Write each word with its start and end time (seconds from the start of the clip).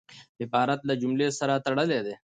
عبارت 0.43 0.79
له 0.87 0.93
جملې 1.01 1.27
سره 1.39 1.61
تړلی 1.65 1.97
يي. 2.07 2.15